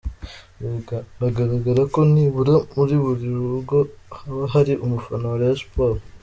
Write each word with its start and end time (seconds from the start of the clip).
Bigaragara 1.19 1.81
ko 1.93 1.99
nibura 2.13 2.55
muri 2.75 2.95
buri 3.03 3.25
rugo 3.49 3.77
haba 4.19 4.43
hari 4.53 4.73
umufana 4.85 5.25
wa 5.27 5.39
Rayon 5.41 5.59
sports. 5.63 6.03